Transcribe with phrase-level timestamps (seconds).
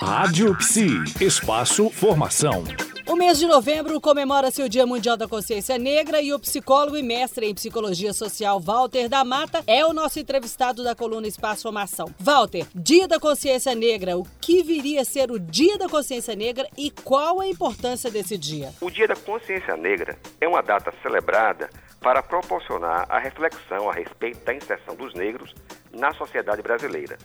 [0.00, 2.64] Rádio Psi, espaço formação.
[3.10, 7.02] O mês de novembro comemora-se o Dia Mundial da Consciência Negra e o psicólogo e
[7.02, 12.06] mestre em psicologia social Walter da Mata é o nosso entrevistado da coluna Espaço Formação.
[12.20, 16.68] Walter, Dia da Consciência Negra, o que viria a ser o Dia da Consciência Negra
[16.78, 18.72] e qual a importância desse dia?
[18.80, 21.68] O Dia da Consciência Negra é uma data celebrada
[22.00, 25.52] para proporcionar a reflexão a respeito da inserção dos negros
[25.92, 27.18] na sociedade brasileira.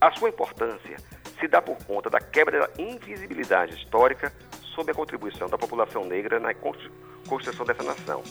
[0.00, 0.96] A sua importância
[1.40, 4.32] se dá por conta da quebra da invisibilidade histórica
[4.74, 8.22] sobre a contribuição da população negra na construção dessa nação.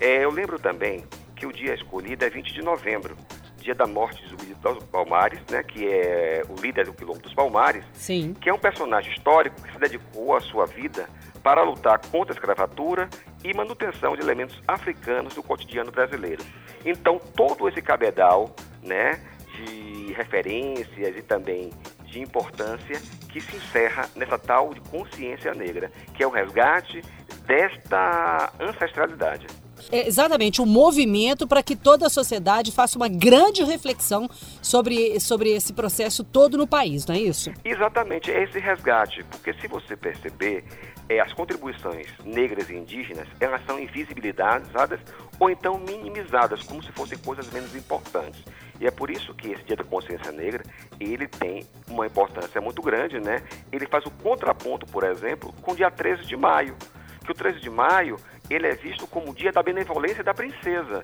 [0.00, 1.04] É, eu lembro também
[1.36, 3.16] que o dia escolhido é 20 de novembro,
[3.58, 7.32] dia da morte de Zumbi dos Palmares, né, que é o líder do Quilombo dos
[7.32, 8.34] Palmares, Sim.
[8.40, 11.08] que é um personagem histórico que se dedicou a sua vida
[11.42, 13.08] para lutar contra a escravatura
[13.44, 16.44] e manutenção de elementos africanos do cotidiano brasileiro.
[16.84, 19.20] Então, todo esse cabedal né,
[19.54, 21.70] de referências e também
[22.12, 27.02] de importância que se encerra nessa tal de consciência negra, que é o resgate
[27.46, 29.46] desta ancestralidade.
[29.90, 34.28] É exatamente, um movimento para que toda a sociedade faça uma grande reflexão
[34.60, 37.52] sobre, sobre esse processo todo no país, não é isso?
[37.64, 40.64] Exatamente, é esse resgate, porque se você perceber,
[41.08, 45.00] é, as contribuições negras e indígenas, elas são invisibilizadas
[45.38, 48.42] ou então minimizadas, como se fossem coisas menos importantes.
[48.80, 50.64] E é por isso que esse Dia da Consciência Negra,
[50.98, 53.42] ele tem uma importância muito grande, né?
[53.70, 56.76] Ele faz o contraponto, por exemplo, com o dia 13 de maio,
[57.24, 58.16] que o 13 de maio,
[58.50, 61.02] ele é visto como o dia da benevolência da princesa,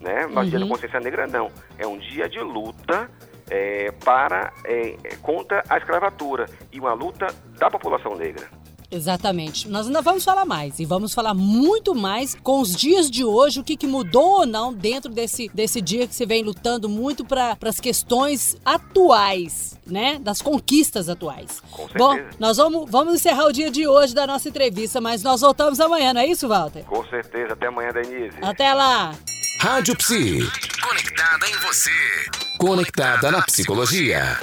[0.00, 0.26] né?
[0.26, 0.50] Mas uhum.
[0.50, 0.68] Dia da.
[0.68, 3.10] Consciência Negra não, é um dia de luta
[3.50, 7.26] é, para é, contra a escravatura e uma luta
[7.58, 8.48] da população negra.
[8.90, 9.68] Exatamente.
[9.68, 13.60] Nós ainda vamos falar mais e vamos falar muito mais com os dias de hoje,
[13.60, 17.24] o que, que mudou ou não dentro desse, desse dia que você vem lutando muito
[17.24, 20.18] para as questões atuais, né?
[20.20, 21.62] Das conquistas atuais.
[21.70, 25.40] Com Bom, nós vamos, vamos encerrar o dia de hoje da nossa entrevista, mas nós
[25.40, 26.82] voltamos amanhã, não é isso, Walter?
[26.84, 27.52] Com certeza.
[27.52, 28.36] Até amanhã, Denise.
[28.42, 29.14] Até lá.
[29.60, 30.38] Rádio Psi.
[30.80, 31.90] Conectada em você.
[32.58, 34.38] Conectada na psicologia.